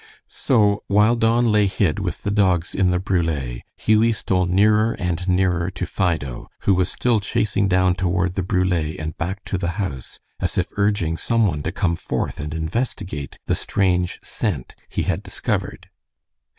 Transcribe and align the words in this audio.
So, 0.29 0.81
while 0.87 1.15
Don 1.15 1.45
lay 1.45 1.67
hid 1.67 1.99
with 1.99 2.23
the 2.23 2.31
dogs 2.31 2.73
in 2.73 2.89
the 2.89 2.97
brule, 2.99 3.59
Hughie 3.77 4.11
stole 4.13 4.47
nearer 4.47 4.93
and 4.93 5.29
nearer 5.29 5.69
to 5.69 5.85
Fido, 5.85 6.49
who 6.61 6.73
was 6.73 6.91
still 6.91 7.19
chasing 7.19 7.67
down 7.67 7.93
toward 7.93 8.33
the 8.33 8.41
brule 8.41 8.73
and 8.73 9.15
back 9.19 9.45
to 9.45 9.59
the 9.59 9.77
house, 9.77 10.19
as 10.39 10.57
if 10.57 10.69
urging 10.75 11.17
some 11.17 11.45
one 11.45 11.61
to 11.61 11.71
come 11.71 11.95
forth 11.95 12.39
and 12.39 12.55
investigate 12.55 13.37
the 13.45 13.53
strange 13.53 14.19
scent 14.23 14.73
he 14.89 15.03
had 15.03 15.21
discovered. 15.21 15.91